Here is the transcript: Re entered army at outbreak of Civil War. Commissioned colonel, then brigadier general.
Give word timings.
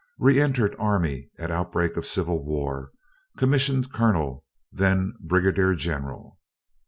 Re 0.17 0.41
entered 0.41 0.75
army 0.79 1.29
at 1.37 1.51
outbreak 1.51 1.95
of 1.95 2.07
Civil 2.07 2.43
War. 2.43 2.89
Commissioned 3.37 3.93
colonel, 3.93 4.43
then 4.71 5.13
brigadier 5.21 5.75
general. 5.75 6.39